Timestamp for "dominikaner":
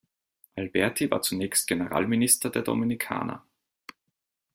2.63-3.45